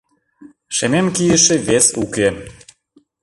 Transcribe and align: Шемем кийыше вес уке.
Шемем 0.75 1.07
кийыше 1.15 1.55
вес 1.67 1.85
уке. 2.03 2.27